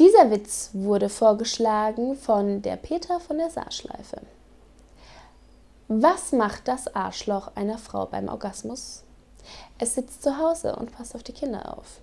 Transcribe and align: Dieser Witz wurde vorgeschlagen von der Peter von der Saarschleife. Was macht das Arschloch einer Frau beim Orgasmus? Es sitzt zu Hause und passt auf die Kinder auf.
Dieser 0.00 0.30
Witz 0.30 0.70
wurde 0.72 1.10
vorgeschlagen 1.10 2.16
von 2.16 2.62
der 2.62 2.76
Peter 2.76 3.20
von 3.20 3.36
der 3.36 3.50
Saarschleife. 3.50 4.22
Was 5.88 6.32
macht 6.32 6.68
das 6.68 6.94
Arschloch 6.94 7.54
einer 7.54 7.76
Frau 7.76 8.06
beim 8.06 8.28
Orgasmus? 8.28 9.02
Es 9.78 9.96
sitzt 9.96 10.22
zu 10.22 10.38
Hause 10.38 10.74
und 10.74 10.90
passt 10.90 11.14
auf 11.14 11.22
die 11.22 11.34
Kinder 11.34 11.76
auf. 11.76 12.00